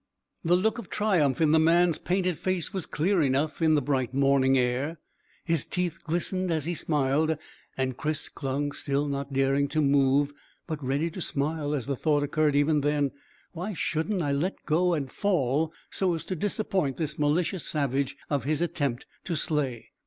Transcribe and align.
The 0.43 0.55
look 0.55 0.79
of 0.79 0.89
triumph 0.89 1.39
in 1.41 1.51
the 1.51 1.59
man's 1.59 1.99
painted 1.99 2.39
face 2.39 2.73
was 2.73 2.87
clear 2.87 3.21
enough 3.21 3.61
in 3.61 3.75
the 3.75 3.83
bright 3.83 4.15
morning 4.15 4.57
air. 4.57 4.97
His 5.45 5.63
teeth 5.63 6.03
glistened 6.03 6.49
as 6.49 6.65
he 6.65 6.73
smiled, 6.73 7.37
and 7.77 7.95
Chris 7.97 8.27
clung 8.27 8.71
still 8.71 9.07
not 9.07 9.31
daring 9.31 9.67
to 9.67 9.79
move, 9.79 10.33
but 10.65 10.83
ready 10.83 11.11
to 11.11 11.21
smile 11.21 11.75
as 11.75 11.85
the 11.85 11.95
thought 11.95 12.23
occurred 12.23 12.55
even 12.55 12.81
then, 12.81 13.11
Why 13.51 13.75
shouldn't 13.75 14.23
I 14.23 14.31
let 14.31 14.65
go 14.65 14.95
and 14.95 15.11
fall, 15.11 15.71
so 15.91 16.15
as 16.15 16.25
to 16.25 16.35
disappoint 16.35 16.97
this 16.97 17.19
malicious 17.19 17.63
savage 17.67 18.17
of 18.27 18.43
his 18.43 18.59
attempt 18.59 19.05
to 19.25 19.35
slay? 19.35 19.91